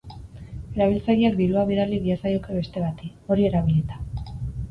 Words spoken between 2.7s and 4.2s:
bati, hori erabilita.